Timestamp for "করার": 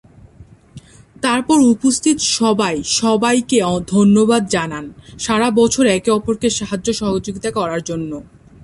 7.51-7.81